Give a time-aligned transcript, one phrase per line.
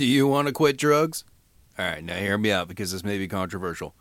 [0.00, 1.24] Do you want to quit drugs?
[1.78, 3.94] All right, now hear me out because this may be controversial.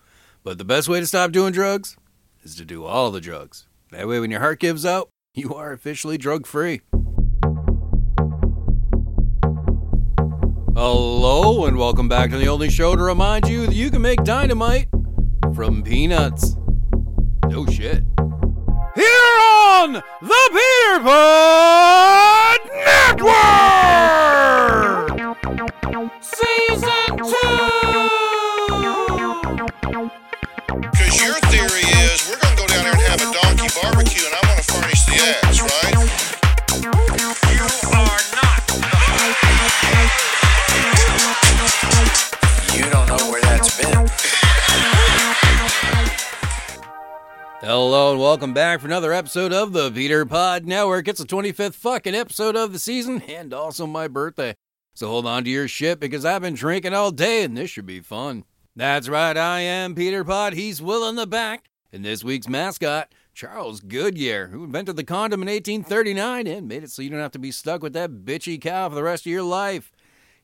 [0.45, 1.97] But the best way to stop doing drugs
[2.41, 3.67] is to do all the drugs.
[3.91, 6.79] That way, when your heart gives out, you are officially drug free.
[10.73, 14.23] Hello, and welcome back to the only show to remind you that you can make
[14.23, 14.87] dynamite
[15.53, 16.55] from peanuts.
[17.49, 18.05] No shit.
[18.95, 25.08] Here on the Peter Pod Network!
[47.61, 51.09] Hello and welcome back for another episode of the Peter Pod Network.
[51.09, 54.55] It's the 25th fucking episode of the season and also my birthday.
[54.93, 57.85] So hold on to your shit because I've been drinking all day and this should
[57.85, 58.45] be fun.
[58.77, 60.53] That's right, I am Peter Pod.
[60.53, 61.69] He's Will in the back.
[61.91, 66.91] And this week's mascot, Charles Goodyear, who invented the condom in 1839 and made it
[66.91, 69.31] so you don't have to be stuck with that bitchy cow for the rest of
[69.33, 69.91] your life.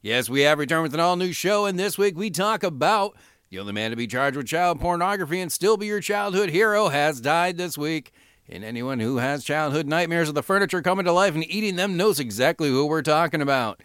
[0.02, 3.16] Yes, we have returned with an all new show, and this week we talk about
[3.50, 6.90] the only man to be charged with child pornography and still be your childhood hero
[6.90, 8.12] has died this week.
[8.48, 11.98] And anyone who has childhood nightmares of the furniture coming to life and eating them
[11.98, 13.82] knows exactly who we're talking about.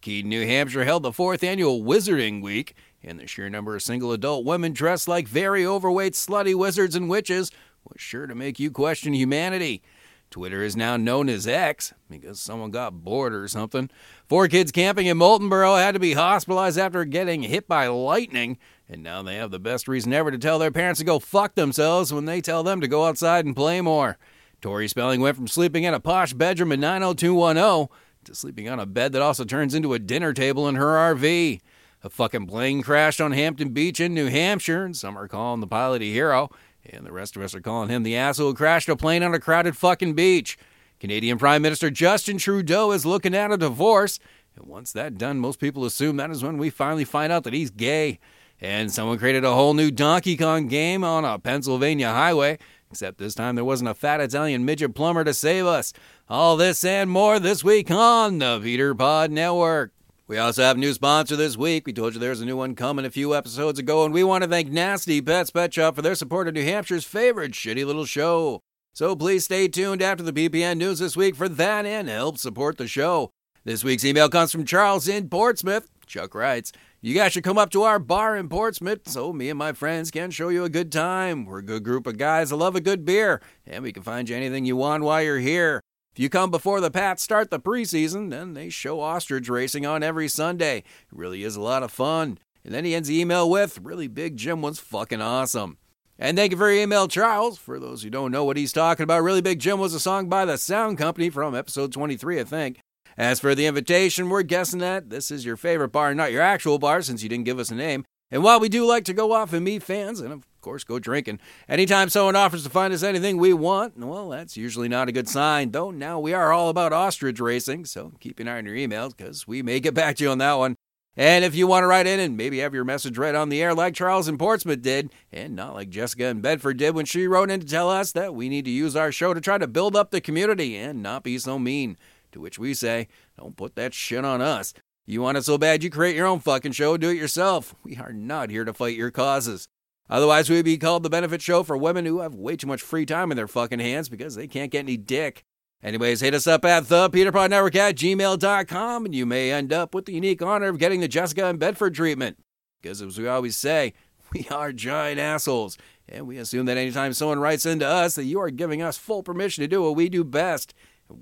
[0.00, 4.12] Keene, New Hampshire held the fourth annual Wizarding Week, and the sheer number of single
[4.12, 7.50] adult women dressed like very overweight, slutty wizards and witches
[7.84, 9.82] was sure to make you question humanity.
[10.30, 13.88] Twitter is now known as X because someone got bored or something.
[14.26, 19.02] Four kids camping in Moultonborough had to be hospitalized after getting hit by lightning, and
[19.02, 22.12] now they have the best reason ever to tell their parents to go fuck themselves
[22.12, 24.18] when they tell them to go outside and play more.
[24.60, 27.88] Tori Spelling went from sleeping in a posh bedroom in 90210
[28.24, 31.60] to sleeping on a bed that also turns into a dinner table in her RV.
[32.02, 35.66] A fucking plane crashed on Hampton Beach in New Hampshire, and some are calling the
[35.66, 36.50] pilot a hero,
[36.84, 39.34] and the rest of us are calling him the asshole who crashed a plane on
[39.34, 40.58] a crowded fucking beach.
[41.00, 44.18] Canadian Prime Minister Justin Trudeau is looking at a divorce,
[44.56, 47.52] and once that's done, most people assume that is when we finally find out that
[47.52, 48.18] he's gay.
[48.64, 52.58] And someone created a whole new Donkey Kong game on a Pennsylvania highway,
[52.90, 55.92] except this time there wasn't a fat Italian midget plumber to save us.
[56.30, 59.92] All this and more this week on the Peter Pod Network.
[60.26, 61.86] We also have a new sponsor this week.
[61.86, 64.44] We told you there's a new one coming a few episodes ago, and we want
[64.44, 68.06] to thank Nasty Pets Pet Shop for their support of New Hampshire's favorite shitty little
[68.06, 68.62] show.
[68.94, 72.78] So please stay tuned after the PPN news this week for that and help support
[72.78, 73.30] the show.
[73.64, 75.90] This week's email comes from Charles in Portsmouth.
[76.06, 76.72] Chuck writes,
[77.04, 80.10] You guys should come up to our bar in Portsmouth so me and my friends
[80.10, 81.44] can show you a good time.
[81.44, 84.26] We're a good group of guys that love a good beer, and we can find
[84.26, 85.82] you anything you want while you're here.
[86.14, 90.02] If you come before the Pats start the preseason, then they show ostrich racing on
[90.02, 90.78] every Sunday.
[90.78, 92.38] It really is a lot of fun.
[92.64, 95.76] And then he ends the email with, Really Big Jim was fucking awesome.
[96.18, 97.58] And thank you for your email, Charles.
[97.58, 100.30] For those who don't know what he's talking about, Really Big Jim was a song
[100.30, 102.80] by the Sound Company from episode 23, I think.
[103.16, 106.78] As for the invitation, we're guessing that this is your favorite bar, not your actual
[106.78, 108.04] bar, since you didn't give us a name.
[108.30, 110.98] And while we do like to go off and meet fans, and of course go
[110.98, 111.38] drinking,
[111.68, 115.28] anytime someone offers to find us anything we want, well, that's usually not a good
[115.28, 115.70] sign.
[115.70, 119.16] Though now we are all about ostrich racing, so keep an eye on your emails
[119.16, 120.74] because we may get back to you on that one.
[121.16, 123.62] And if you want to write in and maybe have your message read on the
[123.62, 127.28] air like Charles in Portsmouth did, and not like Jessica in Bedford did when she
[127.28, 129.68] wrote in to tell us that we need to use our show to try to
[129.68, 131.96] build up the community and not be so mean.
[132.34, 133.06] To which we say,
[133.38, 134.74] don't put that shit on us.
[135.06, 137.76] You want it so bad you create your own fucking show, do it yourself.
[137.84, 139.68] We are not here to fight your causes.
[140.10, 143.06] Otherwise, we'd be called the benefit show for women who have way too much free
[143.06, 145.44] time in their fucking hands because they can't get any dick.
[145.80, 150.06] Anyways, hit us up at the peterpodnetwork at gmail.com and you may end up with
[150.06, 152.38] the unique honor of getting the Jessica and Bedford treatment.
[152.82, 153.94] Because as we always say,
[154.32, 155.78] we are giant assholes.
[156.08, 159.22] And we assume that anytime someone writes into us that you are giving us full
[159.22, 160.74] permission to do what we do best.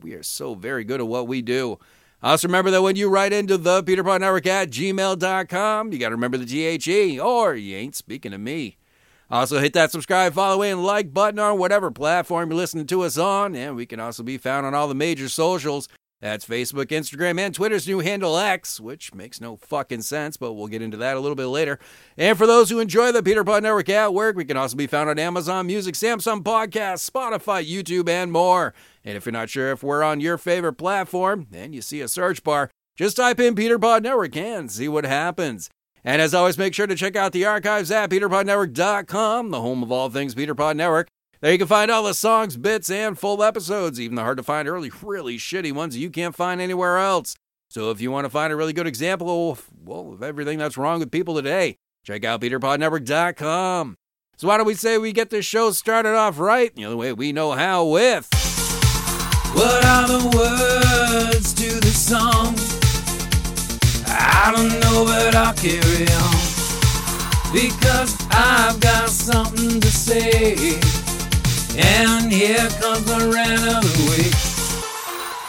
[0.03, 1.79] We are so very good at what we do.
[2.23, 6.39] Also remember that when you write into the peterpodnetwork at gmail.com, you got to remember
[6.39, 8.77] the T-H-E, or you ain't speaking to me.
[9.33, 13.17] Also, hit that subscribe, follow, and like button on whatever platform you're listening to us
[13.17, 13.57] on.
[13.57, 15.89] And we can also be found on all the major socials.
[16.23, 20.69] That's Facebook, Instagram, and Twitter's new handle X, which makes no fucking sense, but we'll
[20.69, 21.81] get into that a little bit later.
[22.17, 24.87] And for those who enjoy the Peter Pod Network at work, we can also be
[24.87, 28.73] found on Amazon Music, Samsung Podcasts, Spotify, YouTube, and more.
[29.05, 32.07] And if you're not sure if we're on your favorite platform and you see a
[32.07, 35.71] search bar, just type in Peter Pod Network and see what happens.
[36.05, 39.91] And as always, make sure to check out the archives at peterpodnetwork.com, the home of
[39.91, 41.09] all things Peter Pod Network.
[41.43, 44.45] There you can find all the songs, bits, and full episodes, even the hard to
[44.45, 47.35] find early, really shitty ones you can't find anywhere else.
[47.69, 50.77] So if you want to find a really good example of, well, of everything that's
[50.77, 53.97] wrong with people today, check out PeterPodNetwork.com.
[54.37, 57.33] So why don't we say we get this show started off right, the way we
[57.33, 58.29] know how with...
[59.53, 62.55] What are the words to the song?
[64.07, 67.53] I don't know, but I'll carry on.
[67.53, 71.02] Because I've got something to say.
[71.77, 74.33] And here comes the rant of the week.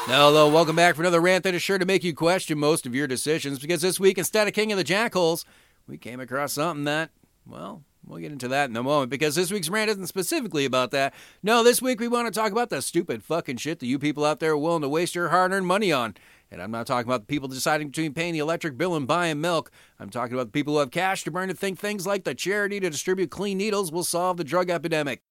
[0.06, 2.96] Hello, welcome back for another rant that is sure to make you question most of
[2.96, 3.60] your decisions.
[3.60, 5.46] Because this week, instead of King of the Jackals,
[5.88, 7.12] we came across something that,
[7.46, 10.92] well, We'll get into that in a moment because this week's rant isn't specifically about
[10.92, 11.14] that.
[11.42, 14.25] No, this week we want to talk about the stupid fucking shit that you people
[14.25, 16.16] out there are willing to waste your hard earned money on.
[16.52, 19.40] And I'm not talking about the people deciding between paying the electric bill and buying
[19.40, 19.72] milk.
[20.00, 22.36] I'm talking about the people who have cash to burn to think things like the
[22.36, 25.22] charity to distribute clean needles will solve the drug epidemic.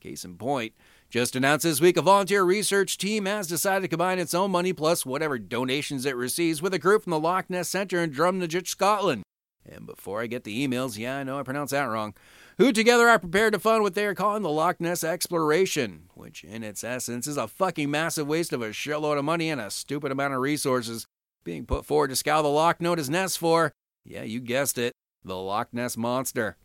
[0.00, 0.72] Case in point,
[1.10, 4.72] just announced this week a volunteer research team has decided to combine its own money
[4.72, 8.68] plus whatever donations it receives with a group from the Loch Ness Centre in Drumnadgitch,
[8.68, 9.22] Scotland.
[9.64, 12.14] And before I get the emails, yeah, I know I pronounced that wrong,
[12.58, 16.42] who together are prepared to fund what they are calling the Loch Ness Exploration, which
[16.44, 19.70] in its essence is a fucking massive waste of a shitload of money and a
[19.70, 21.06] stupid amount of resources
[21.44, 23.72] being put forward to scour the loch known as Ness for,
[24.04, 24.92] yeah, you guessed it,
[25.24, 26.56] the Loch Ness Monster.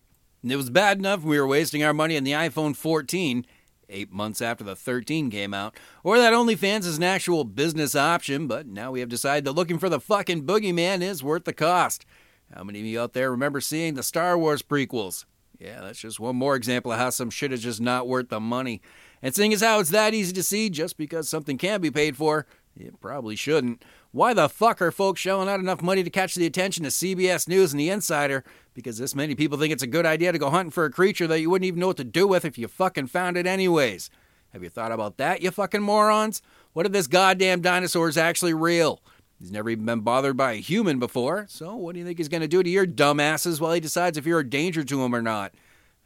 [0.48, 3.46] It was bad enough we were wasting our money on the iPhone 14,
[3.90, 8.46] eight months after the 13 came out, or that OnlyFans is an actual business option,
[8.46, 12.06] but now we have decided that looking for the fucking boogeyman is worth the cost.
[12.54, 15.26] How many of you out there remember seeing the Star Wars prequels?
[15.60, 18.40] Yeah, that's just one more example of how some shit is just not worth the
[18.40, 18.82] money.
[19.22, 22.18] And seeing as how it's that easy to see, just because something can be paid
[22.18, 22.46] for,
[22.78, 23.84] it probably shouldn't.
[24.16, 27.50] Why the fuck are folks shelling out enough money to catch the attention of CBS
[27.50, 28.46] News and The Insider?
[28.74, 31.28] Because this many people think it's a good idea to go hunting for a creature
[31.28, 34.10] that you wouldn't even know what to do with if you fucking found it anyways.
[34.54, 36.42] Have you thought about that, you fucking morons?
[36.72, 39.02] What if this goddamn dinosaur is actually real?
[39.38, 42.30] He's never even been bothered by a human before, so what do you think he's
[42.30, 45.14] going to do to your dumbasses while he decides if you're a danger to him
[45.14, 45.54] or not?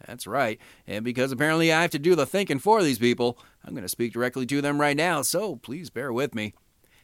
[0.08, 3.76] That's right, and because apparently I have to do the thinking for these people, I'm
[3.76, 6.56] going to speak directly to them right now, so please bear with me.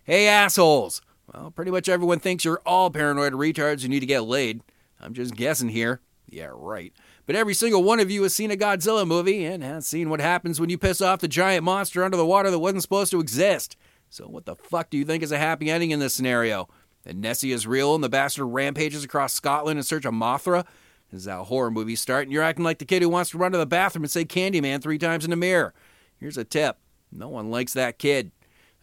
[0.07, 1.01] Hey, assholes!
[1.33, 4.61] Well, pretty much everyone thinks you're all paranoid retards who need to get laid.
[5.01, 5.99] I'm just guessing here.
[6.29, 6.93] Yeah, right.
[7.25, 10.19] But every single one of you has seen a Godzilla movie and has seen what
[10.19, 13.19] happens when you piss off the giant monster under the water that wasn't supposed to
[13.19, 13.77] exist.
[14.11, 16.69] So, what the fuck do you think is a happy ending in this scenario?
[17.03, 20.67] That Nessie is real and the bastard rampages across Scotland in search of Mothra?
[21.11, 23.39] This is how horror movies start, and you're acting like the kid who wants to
[23.39, 25.73] run to the bathroom and say Candyman three times in the mirror.
[26.19, 26.77] Here's a tip
[27.11, 28.31] no one likes that kid.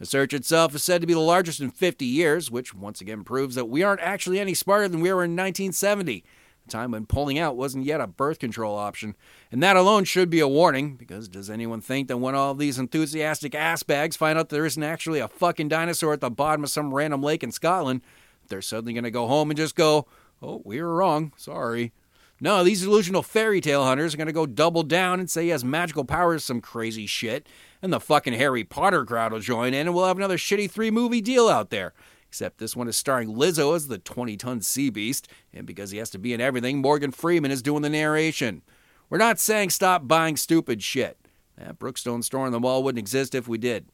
[0.03, 3.23] The search itself is said to be the largest in 50 years, which once again
[3.23, 6.25] proves that we aren't actually any smarter than we were in 1970
[6.65, 9.15] the time when pulling out wasn't yet a birth control option.
[9.49, 12.77] And that alone should be a warning, because does anyone think that when all these
[12.77, 16.69] enthusiastic ass bags find out there isn't actually a fucking dinosaur at the bottom of
[16.69, 18.01] some random lake in Scotland,
[18.49, 20.05] they're suddenly going to go home and just go,
[20.41, 21.93] oh, we were wrong, sorry.
[22.43, 25.49] No, these delusional fairy tale hunters are going to go double down and say he
[25.51, 27.47] has magical powers, some crazy shit,
[27.81, 30.91] and the fucking Harry Potter crowd will join in and we'll have another shitty three
[30.91, 31.93] movie deal out there.
[32.27, 35.99] Except this one is starring Lizzo as the 20 ton sea beast, and because he
[35.99, 38.61] has to be in everything, Morgan Freeman is doing the narration.
[39.09, 41.17] We're not saying stop buying stupid shit.
[41.57, 43.85] That Brookstone store in the mall wouldn't exist if we did.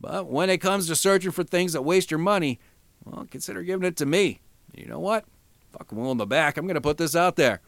[0.00, 2.60] But when it comes to searching for things that waste your money,
[3.04, 4.40] well, consider giving it to me.
[4.74, 5.26] You know what?
[5.72, 6.56] Fuck will in the back.
[6.56, 7.60] I'm going to put this out there.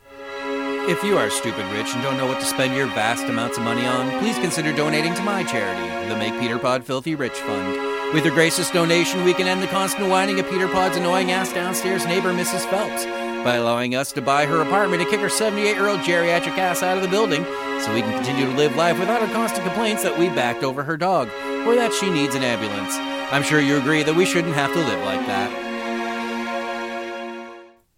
[0.85, 3.62] If you are stupid rich and don't know what to spend your vast amounts of
[3.62, 8.12] money on, please consider donating to my charity, the Make Peter Pod Filthy Rich Fund.
[8.12, 11.53] With your gracious donation, we can end the constant whining of Peter Pod's annoying ass
[11.53, 12.69] downstairs neighbor, Mrs.
[12.69, 13.05] Phelps,
[13.45, 16.83] by allowing us to buy her apartment and kick her 78 year old geriatric ass
[16.83, 17.45] out of the building
[17.81, 20.83] so we can continue to live life without her constant complaints that we backed over
[20.83, 21.29] her dog
[21.65, 22.97] or that she needs an ambulance.
[23.33, 25.62] I'm sure you agree that we shouldn't have to live like that.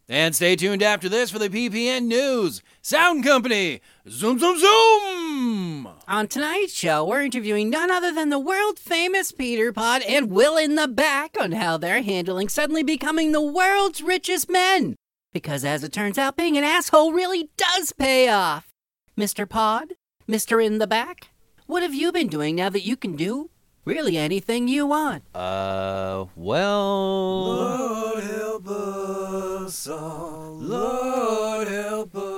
[0.08, 2.62] And stay tuned after this for the PPN News.
[2.82, 3.80] Sound Company!
[4.06, 5.88] Zoom, zoom, zoom!
[6.06, 10.58] On tonight's show, we're interviewing none other than the world famous Peter Pod and Will
[10.58, 14.94] in the back on how they're handling suddenly becoming the world's richest men.
[15.32, 18.68] Because as it turns out, being an asshole really does pay off.
[19.18, 19.48] Mr.
[19.48, 19.94] Pod?
[20.28, 20.62] Mr.
[20.62, 21.30] In the back?
[21.66, 23.48] What have you been doing now that you can do
[23.84, 25.24] really anything you want?
[25.34, 27.44] Uh, well.
[27.44, 30.56] Lord help us all.
[30.58, 32.33] Lord help us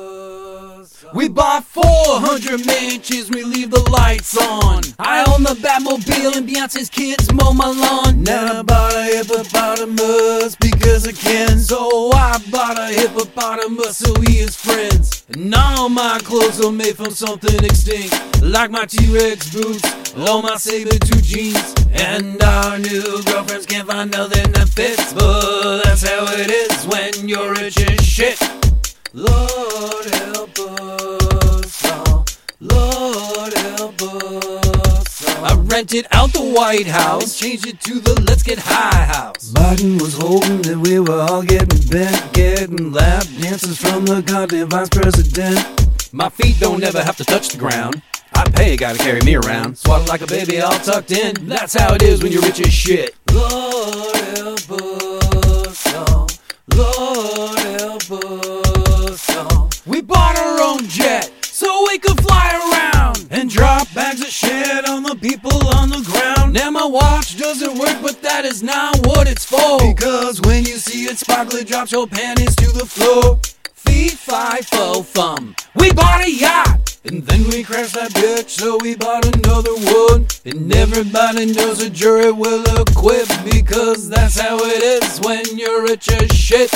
[1.14, 4.82] We buy 400 mansions, we leave the lights on.
[4.98, 8.22] I own the Batmobile and Beyonce's kids mow my lawn.
[8.22, 11.58] Now I bought a hippopotamus because I can.
[11.58, 15.24] So I bought a hippopotamus so we is friends.
[15.30, 18.42] And all my clothes are made from something extinct.
[18.42, 21.74] Like my T-Rex boots, all my saber-tooth jeans.
[21.92, 25.12] And our new girlfriends can't find nothing that fits.
[25.12, 28.40] But that's how it is when you're rich as shit.
[29.12, 31.82] Lord help us.
[32.60, 35.44] Lord help us all.
[35.44, 39.52] I rented out the White House, changed it to the Let's Get High house.
[39.52, 44.70] Biden was holding that we were all getting bent, getting lap dances from the goddamn
[44.70, 45.58] vice president.
[46.12, 48.00] My feet don't ever have to touch the ground.
[48.34, 49.76] I pay a guy to carry me around.
[49.76, 51.46] Swaddle like a baby all tucked in.
[51.46, 53.14] That's how it is when you're rich as shit.
[53.32, 54.65] Lord help
[64.26, 66.52] drop shit on the people on the ground.
[66.52, 69.78] Now my watch doesn't work, but that is not what it's for.
[69.78, 73.38] Because when you see it sparkle, it drops your panties to the floor.
[73.74, 75.54] Fee, fi, fo, fum.
[75.76, 76.98] We bought a yacht.
[77.04, 80.26] And then we crashed that bitch, so we bought another one.
[80.44, 86.10] And everybody knows a jury will acquit because that's how it is when you're rich
[86.10, 86.72] as shit.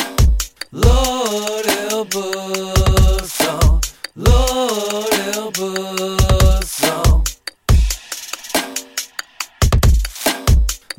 [0.70, 3.80] Lord help us all.
[4.14, 7.29] Lord help us all.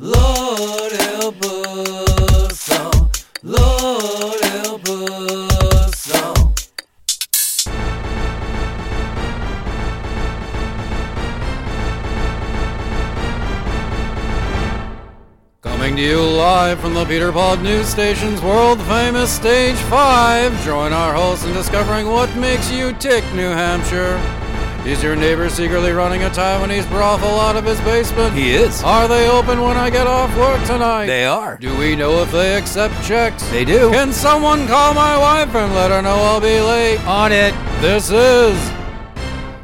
[0.02, 0.92] Lord.
[3.44, 4.40] Lord.
[15.62, 20.64] Coming to you live from the Peter Pod News Station's world famous Stage 5.
[20.64, 24.41] Join our hosts in discovering what makes you tick, New Hampshire.
[24.84, 28.34] Is your neighbor secretly running a Taiwanese brothel out of his basement?
[28.34, 28.82] He is.
[28.82, 31.06] Are they open when I get off work tonight?
[31.06, 31.56] They are.
[31.56, 33.48] Do we know if they accept checks?
[33.50, 33.92] They do.
[33.92, 36.98] Can someone call my wife and let her know I'll be late?
[37.06, 37.54] On it.
[37.80, 38.72] This is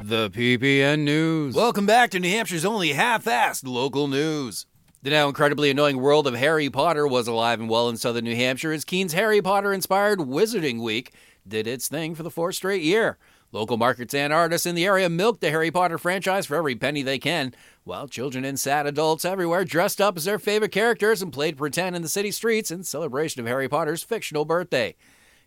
[0.04, 1.52] the PPN News.
[1.52, 4.66] Welcome back to New Hampshire's only half-assed local news.
[5.02, 8.36] The now incredibly annoying world of Harry Potter was alive and well in southern New
[8.36, 11.12] Hampshire as Keene's Harry Potter inspired Wizarding Week
[11.44, 13.18] did its thing for the fourth straight year.
[13.50, 17.02] Local markets and artists in the area milked the Harry Potter franchise for every penny
[17.02, 21.32] they can, while children and sad adults everywhere dressed up as their favorite characters and
[21.32, 24.94] played pretend in the city streets in celebration of Harry Potter's fictional birthday.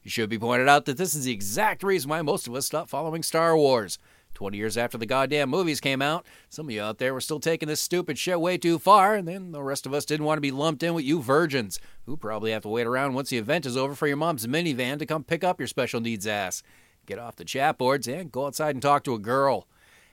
[0.03, 2.65] It should be pointed out that this is the exact reason why most of us
[2.65, 3.99] stopped following Star Wars.
[4.33, 7.39] 20 years after the goddamn movies came out, some of you out there were still
[7.39, 10.37] taking this stupid shit way too far, and then the rest of us didn't want
[10.37, 13.37] to be lumped in with you virgins, who probably have to wait around once the
[13.37, 16.63] event is over for your mom's minivan to come pick up your special needs ass.
[17.11, 19.67] Get off the chat boards and go outside and talk to a girl.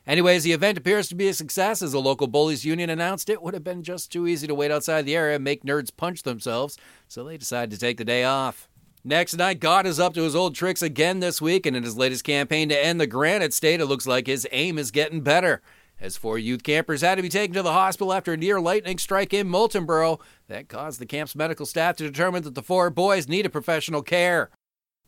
[0.05, 3.41] Anyways, the event appears to be a success as the local bullies union announced it
[3.41, 6.25] would have been just too easy to wait outside the area and make nerds punch
[6.25, 6.77] themselves,
[7.07, 8.69] so they decided to take the day off.
[9.05, 11.97] Next night, God is up to his old tricks again this week, and in his
[11.97, 15.63] latest campaign to end the Granite State, it looks like his aim is getting better.
[16.01, 18.99] As four youth campers had to be taken to the hospital after a near lightning
[18.99, 23.29] strike in Moultonborough, that caused the camp's medical staff to determine that the four boys
[23.29, 24.51] needed professional care.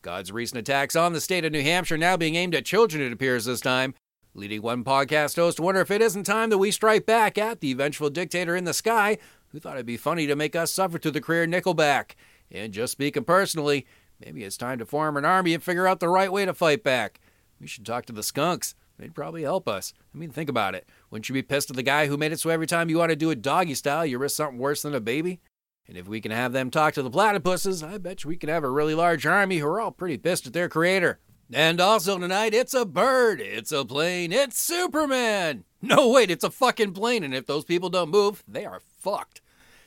[0.01, 3.13] God's recent attacks on the state of New Hampshire now being aimed at children, it
[3.13, 3.93] appears this time,
[4.33, 7.59] leading one podcast host to wonder if it isn't time that we strike back at
[7.59, 10.97] the eventual dictator in the sky who thought it'd be funny to make us suffer
[10.97, 12.11] through the career Nickelback.
[12.49, 13.85] And just speaking personally,
[14.19, 16.83] maybe it's time to form an army and figure out the right way to fight
[16.83, 17.19] back.
[17.59, 18.73] We should talk to the skunks.
[18.97, 19.93] They'd probably help us.
[20.15, 20.89] I mean, think about it.
[21.11, 23.11] Wouldn't you be pissed at the guy who made it so every time you want
[23.11, 25.41] to do it doggy style, you risk something worse than a baby?
[25.87, 28.49] And if we can have them talk to the platypuses, I bet you we can
[28.49, 31.19] have a really large army who are all pretty pissed at their creator.
[31.51, 35.65] And also tonight, it's a bird, it's a plane, it's Superman!
[35.81, 39.41] No, wait, it's a fucking plane, and if those people don't move, they are fucked.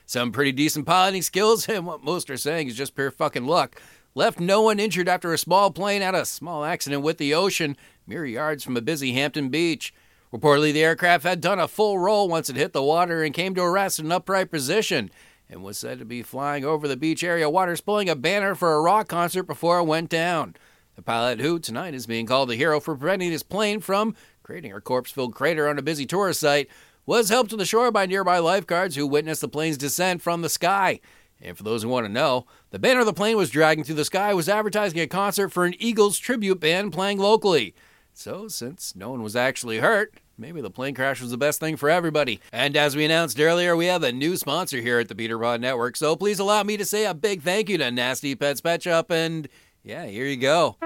[0.05, 3.81] Some pretty decent piloting skills, and what most are saying is just pure fucking luck.
[4.13, 7.75] Left no one injured after a small plane had a small accident with the ocean,
[8.05, 9.93] mere yards from a busy Hampton beach.
[10.31, 13.55] Reportedly, the aircraft had done a full roll once it hit the water and came
[13.55, 15.09] to a rest in an upright position,
[15.49, 18.73] and was said to be flying over the beach area water, spilling a banner for
[18.73, 20.55] a rock concert before it went down.
[20.95, 24.71] The pilot, who tonight is being called the hero for preventing his plane from creating
[24.71, 26.69] a corpse filled crater on a busy tourist site,
[27.05, 30.49] was helped to the shore by nearby lifeguards who witnessed the plane's descent from the
[30.49, 30.99] sky.
[31.41, 34.05] And for those who want to know, the banner the plane was dragging through the
[34.05, 37.75] sky was advertising a concert for an Eagles tribute band playing locally.
[38.13, 41.75] So, since no one was actually hurt, maybe the plane crash was the best thing
[41.77, 42.39] for everybody.
[42.51, 45.61] And as we announced earlier, we have a new sponsor here at the Peter Pod
[45.61, 48.83] Network, so please allow me to say a big thank you to Nasty Pets Pet
[48.83, 49.47] Shop, and
[49.83, 50.77] yeah, here you go.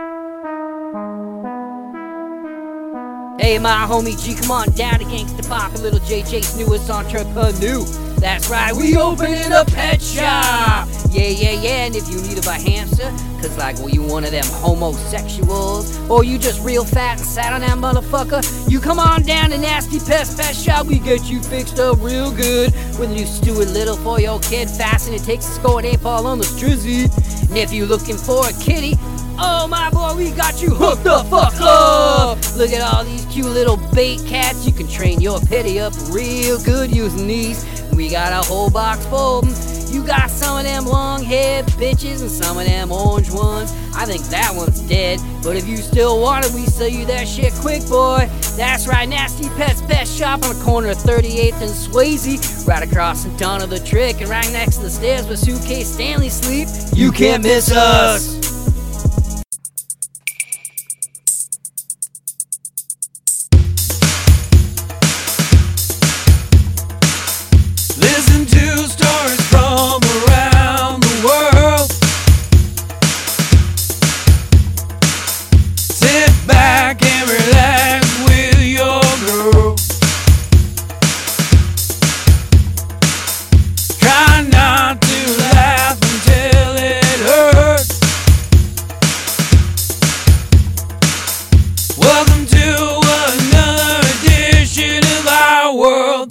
[3.49, 7.83] Hey, my homie G, come on down to Gangsta Pop and little JJ's newest entrepreneur.
[8.19, 10.87] That's right, we opening a pet shop.
[11.09, 11.85] Yeah, yeah, yeah.
[11.85, 13.09] And if you need a hamster,
[13.41, 17.51] cause like, well, you one of them homosexuals, or you just real fat and sat
[17.51, 20.85] on that motherfucker, you come on down to Nasty Pets Pet Shop.
[20.85, 24.69] We get you fixed up real good with a new Stuart Little for your kid.
[24.69, 27.09] Fast and it takes a score eight ball on the strizzy.
[27.49, 28.93] And if you looking for a kitty,
[29.41, 32.38] Oh my boy, we got you hooked the fuck up!
[32.58, 34.67] Look at all these cute little bait cats.
[34.67, 37.65] You can train your pity up real good using these.
[37.93, 39.46] We got a whole box full.
[39.93, 43.72] You got some of them long haired bitches and some of them orange ones.
[43.96, 45.19] I think that one's dead.
[45.41, 48.29] But if you still want it, we sell you that shit quick, boy.
[48.58, 52.67] That's right, Nasty Pets Pet Shop on the corner of 38th and Swayze.
[52.67, 56.29] Right across from of the Trick and right next to the stairs where Suitcase Stanley
[56.29, 56.67] sleep.
[56.93, 58.48] You can't miss us!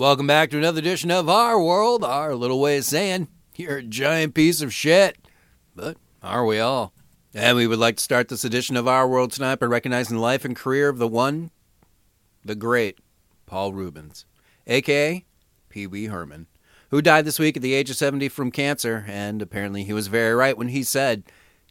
[0.08, 3.82] Welcome back to another edition of Our World, our little way of saying you're a
[3.82, 5.18] giant piece of shit.
[5.76, 6.94] But are we all?
[7.34, 10.22] And we would like to start this edition of Our World tonight by recognizing the
[10.22, 11.50] life and career of the one,
[12.42, 13.00] the great
[13.44, 14.24] Paul Reubens,
[14.66, 15.26] aka
[15.68, 16.46] Pee Wee Herman,
[16.88, 19.04] who died this week at the age of 70 from cancer.
[19.06, 21.24] And apparently he was very right when he said,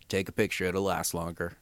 [0.10, 1.54] Take a picture, it'll last longer.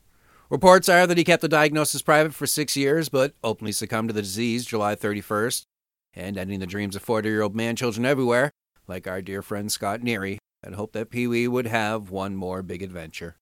[0.49, 4.13] Reports are that he kept the diagnosis private for six years, but openly succumbed to
[4.13, 5.67] the disease July 31st
[6.15, 8.51] and ending the dreams of 40 year old man children everywhere,
[8.87, 12.63] like our dear friend Scott Neary, and hope that Pee Wee would have one more
[12.63, 13.37] big adventure.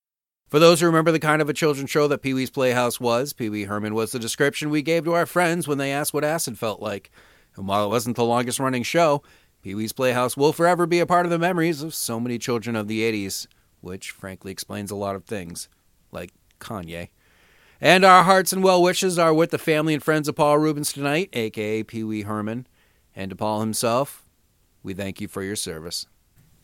[0.50, 3.34] For those who remember the kind of a children's show that Pee Wee's Playhouse was,
[3.34, 6.24] Pee Wee Herman was the description we gave to our friends when they asked what
[6.24, 7.10] acid felt like.
[7.56, 9.24] And while it wasn't the longest running show,
[9.64, 12.76] Pee Wee's Playhouse will forever be a part of the memories of so many children
[12.76, 13.48] of the 80s,
[13.82, 15.70] which frankly explains a lot of things,
[16.12, 17.10] like Kanye.
[17.82, 20.94] And our hearts and well wishes are with the family and friends of Paul Reubens
[20.94, 22.68] tonight, aka Pee Wee Herman.
[23.16, 24.24] And to Paul himself,
[24.82, 26.08] we thank you for your service.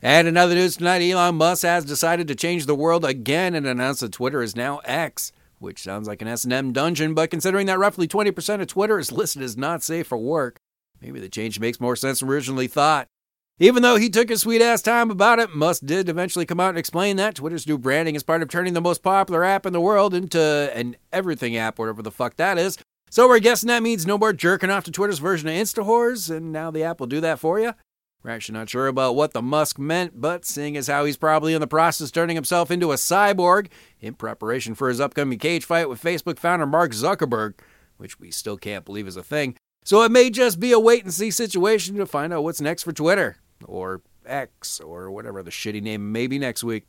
[0.01, 4.01] And another news tonight Elon Musk has decided to change the world again and announced
[4.01, 8.07] that Twitter is now X, which sounds like an S&M dungeon, but considering that roughly
[8.07, 10.57] 20% of Twitter is listed as not safe for work,
[11.01, 13.07] maybe the change makes more sense than originally thought.
[13.62, 16.69] Even though he took his sweet ass time about it, Musk did eventually come out
[16.69, 19.73] and explain that Twitter's new branding is part of turning the most popular app in
[19.73, 22.77] the world into an everything app, whatever the fuck that is.
[23.11, 26.51] So we're guessing that means no more jerking off to Twitter's version of InstaHors, and
[26.51, 27.73] now the app will do that for you?
[28.21, 31.53] We're actually not sure about what the Musk meant, but seeing as how he's probably
[31.55, 33.67] in the process of turning himself into a cyborg
[33.99, 37.55] in preparation for his upcoming cage fight with Facebook founder Mark Zuckerberg,
[37.97, 39.55] which we still can't believe is a thing.
[39.85, 42.83] So it may just be a wait and see situation to find out what's next
[42.83, 46.85] for Twitter, or X, or whatever the shitty name may be next week.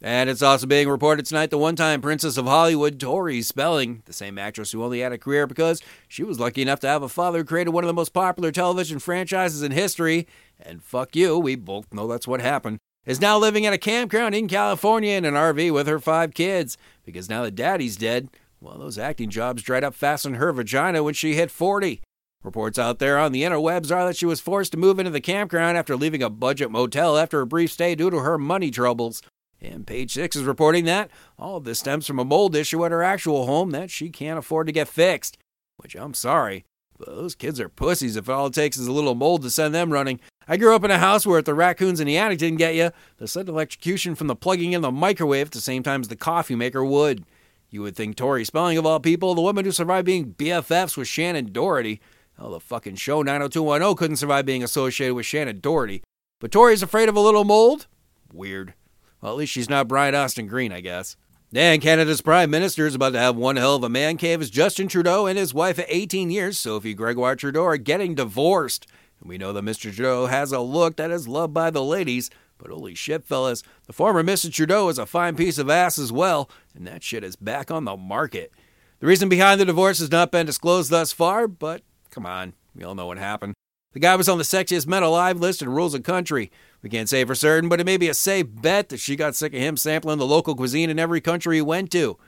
[0.00, 4.12] And it's also being reported tonight the one time Princess of Hollywood, Tori Spelling, the
[4.12, 7.08] same actress who only had a career because she was lucky enough to have a
[7.08, 10.28] father who created one of the most popular television franchises in history,
[10.60, 14.36] and fuck you, we both know that's what happened, is now living at a campground
[14.36, 16.78] in California in an RV with her five kids.
[17.04, 18.28] Because now that daddy's dead,
[18.60, 22.02] well, those acting jobs dried up fast in her vagina when she hit 40.
[22.44, 25.20] Reports out there on the interwebs are that she was forced to move into the
[25.20, 29.22] campground after leaving a budget motel after a brief stay due to her money troubles.
[29.60, 32.92] And page six is reporting that all of this stems from a mold issue at
[32.92, 35.36] her actual home that she can't afford to get fixed.
[35.76, 36.64] Which I'm sorry,
[36.98, 39.74] but those kids are pussies if all it takes is a little mold to send
[39.74, 40.20] them running.
[40.46, 42.74] I grew up in a house where if the raccoons in the attic didn't get
[42.74, 46.08] you, the sudden electrocution from the plugging in the microwave at the same time as
[46.08, 47.24] the coffee maker would.
[47.70, 51.06] You would think Tori Spelling, of all people, the woman who survived being BFFs with
[51.06, 52.00] Shannen Doherty.
[52.38, 56.02] Hell, the fucking show 90210 couldn't survive being associated with Shannen Doherty.
[56.40, 57.86] But Tori's afraid of a little mold?
[58.32, 58.74] Weird.
[59.20, 61.16] Well, at least she's not Brian Austin Green, I guess.
[61.54, 64.50] And Canada's Prime Minister is about to have one hell of a man cave as
[64.50, 68.86] Justin Trudeau and his wife of 18 years, Sophie Gregoire Trudeau, are getting divorced.
[69.20, 69.92] And we know that Mr.
[69.94, 73.92] Trudeau has a look that is loved by the ladies, but holy shit, fellas, the
[73.92, 74.52] former Mr.
[74.52, 77.84] Trudeau is a fine piece of ass as well, and that shit is back on
[77.84, 78.52] the market.
[79.00, 82.84] The reason behind the divorce has not been disclosed thus far, but come on, we
[82.84, 83.54] all know what happened.
[83.92, 86.50] The guy was on the sexiest men alive list and rules the country.
[86.82, 89.34] We can't say for certain, but it may be a safe bet that she got
[89.34, 92.18] sick of him sampling the local cuisine in every country he went to.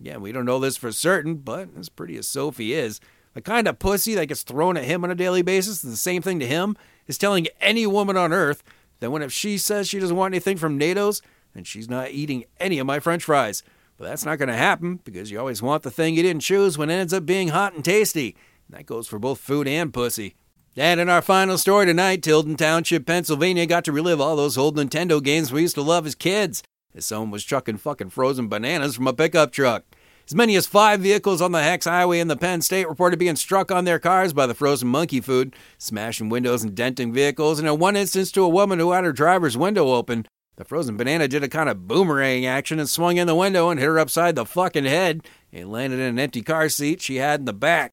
[0.00, 2.98] Again, we don't know this for certain, but as pretty as Sophie is,
[3.34, 5.96] The kind of pussy that gets thrown at him on a daily basis is the
[5.96, 8.62] same thing to him is telling any woman on earth
[9.00, 11.22] that when if she says she doesn't want anything from NATO's,
[11.54, 13.62] then she's not eating any of my french fries.
[13.96, 16.76] But that's not going to happen because you always want the thing you didn't choose
[16.76, 18.36] when it ends up being hot and tasty.
[18.68, 20.34] And that goes for both food and pussy.
[20.76, 24.74] And in our final story tonight, Tilden Township, Pennsylvania got to relive all those old
[24.74, 26.62] Nintendo games we used to love as kids.
[26.94, 29.84] As someone was chucking fucking frozen bananas from a pickup truck.
[30.26, 33.36] As many as five vehicles on the Hex Highway in the Penn State reported being
[33.36, 37.68] struck on their cars by the frozen monkey food, smashing windows and denting vehicles, and
[37.68, 40.24] in one instance to a woman who had her driver's window open.
[40.56, 43.78] The frozen banana did a kind of boomerang action and swung in the window and
[43.78, 47.40] hit her upside the fucking head and landed in an empty car seat she had
[47.40, 47.90] in the back.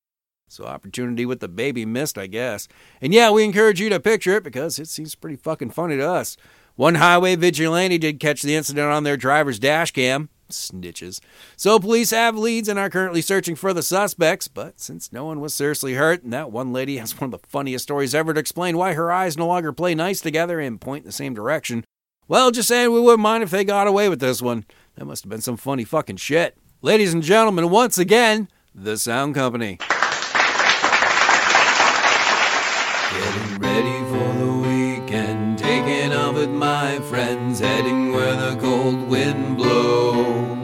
[0.50, 2.68] So opportunity with the baby missed, I guess.
[3.02, 6.10] And yeah, we encourage you to picture it because it seems pretty fucking funny to
[6.10, 6.36] us.
[6.76, 10.30] One highway vigilante did catch the incident on their driver's dash cam.
[10.50, 11.20] Snitches.
[11.56, 15.40] So police have leads and are currently searching for the suspects, but since no one
[15.40, 18.40] was seriously hurt, and that one lady has one of the funniest stories ever to
[18.40, 21.84] explain why her eyes no longer play nice together and point in the same direction,
[22.28, 24.66] well, just saying we wouldn't mind if they got away with this one.
[24.96, 26.58] That must have been some funny fucking shit.
[26.82, 29.80] Ladies and gentlemen, once again, the Sound Company.
[37.10, 40.60] Friends, heading where the cold wind blows.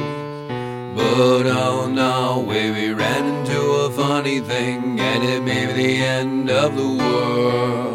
[0.95, 5.73] But oh on our way we ran into a funny thing, and it may be
[5.73, 7.94] the end of the world.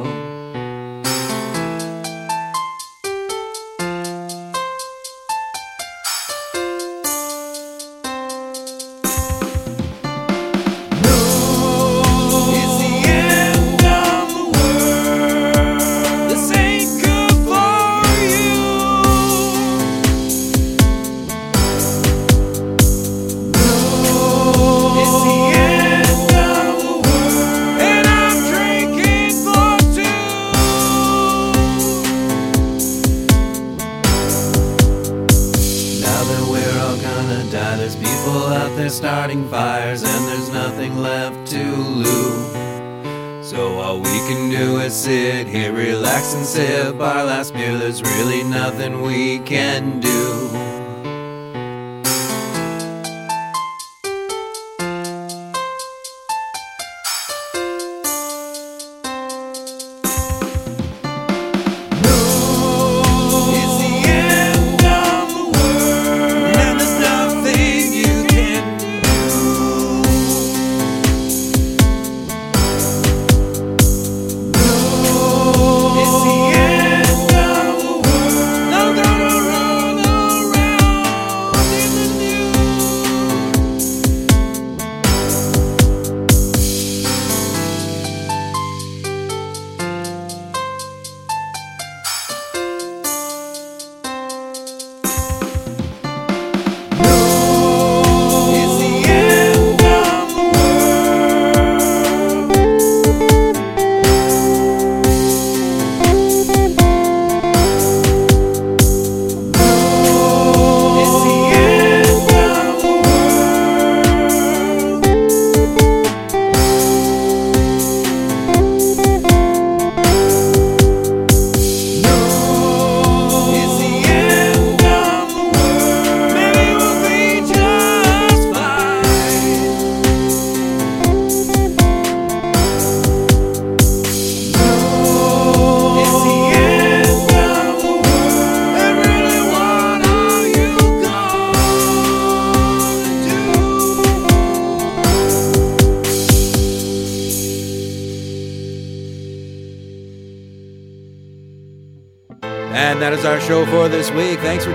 [46.10, 47.78] Relax, and sip our last beer.
[47.78, 50.69] There's really nothing we can do.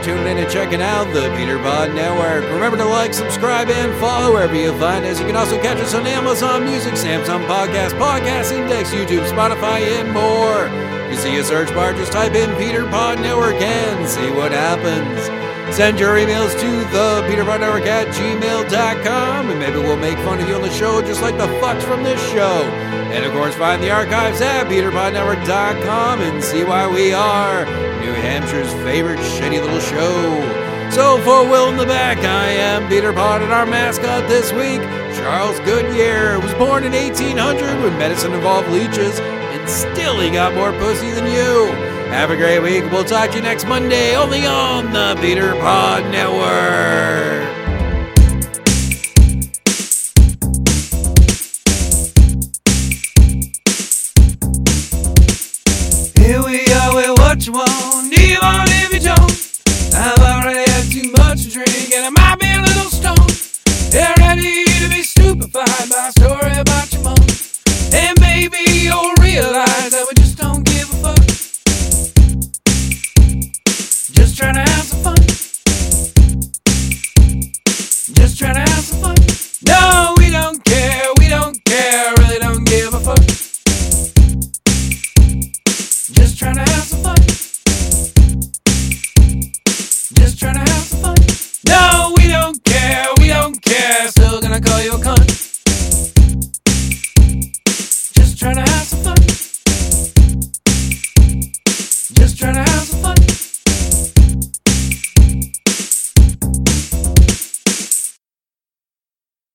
[0.05, 2.43] Tuning in and checking out the Peter Pod Network.
[2.53, 5.19] Remember to like, subscribe, and follow wherever you find us.
[5.19, 10.13] You can also catch us on Amazon Music, Samsung Podcast, Podcast Index, YouTube, Spotify, and
[10.13, 10.69] more.
[11.09, 15.25] You see a search bar, just type in Peter Pod Network and see what happens.
[15.75, 20.53] Send your emails to the peterpodnetwork at gmail.com and maybe we'll make fun of you
[20.53, 22.61] on the show just like the fucks from this show.
[23.11, 28.71] And of course, find the archives at peterpodnetwork.com and see why we are New Hampshire's
[28.83, 30.91] favorite shitty little show.
[30.91, 34.79] So for Will in the Back, I am Peter Pod, and our mascot this week,
[35.17, 40.71] Charles Goodyear, was born in 1800 when medicine involved leeches, and still he got more
[40.73, 41.65] pussy than you.
[42.11, 42.83] Have a great week.
[42.91, 47.55] We'll talk to you next Monday, only on the Peter Pod Network.
[56.17, 56.64] Here we
[57.51, 58.13] what you want.
[58.13, 59.31] Do you want if you don't?
[59.93, 63.91] I've already had too much to drink and I might be a little stoned.
[63.91, 66.54] They're ready to be stupefied by story.